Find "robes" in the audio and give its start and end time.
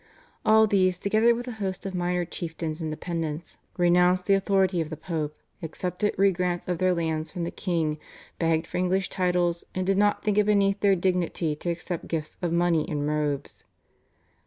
13.07-13.63